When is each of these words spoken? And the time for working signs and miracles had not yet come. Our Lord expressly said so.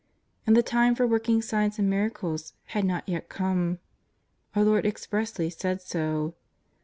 And 0.47 0.57
the 0.57 0.63
time 0.63 0.95
for 0.95 1.05
working 1.05 1.43
signs 1.43 1.77
and 1.77 1.87
miracles 1.87 2.53
had 2.65 2.85
not 2.85 3.07
yet 3.07 3.29
come. 3.29 3.77
Our 4.55 4.63
Lord 4.63 4.83
expressly 4.83 5.51
said 5.51 5.79
so. 5.79 6.33